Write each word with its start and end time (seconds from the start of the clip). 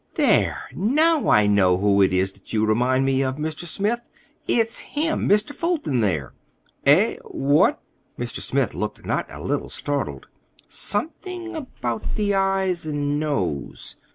"There, 0.15 0.67
now 0.73 1.29
I 1.29 1.45
know 1.45 1.77
who 1.77 2.01
it 2.01 2.11
is 2.11 2.31
that 2.33 2.51
you 2.51 2.65
remind 2.65 3.05
me 3.05 3.21
of, 3.21 3.35
Mr. 3.35 3.65
Smith. 3.65 4.11
It's 4.47 4.79
him—Mr. 4.79 5.53
Fulton, 5.53 6.01
there." 6.01 6.33
"Eh? 6.87 7.17
What?" 7.23 7.79
Mr. 8.17 8.39
Smith 8.41 8.73
looked 8.73 9.05
not 9.05 9.27
a 9.29 9.39
little 9.39 9.69
startled. 9.69 10.27
"Something 10.67 11.55
about 11.55 12.15
the 12.15 12.33
eyes 12.33 12.87
and 12.87 13.19
nose." 13.19 13.95